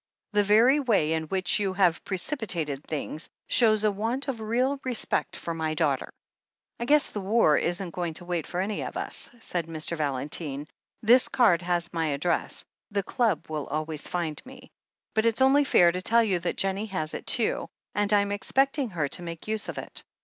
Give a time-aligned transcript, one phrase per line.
[0.31, 5.35] The very way in which you have precipitated things shows a want of real respect
[5.35, 6.09] for my daughter."
[6.79, 9.95] "I guess the war isn't going to wait for any of us," said Mr.
[9.95, 10.67] Valentine.
[11.03, 14.71] "This card has my address— the club will always find me.
[15.13, 18.89] But it's only fair to tell you that Jennie has it too, and I'm expecting
[18.89, 20.03] her to make use of it.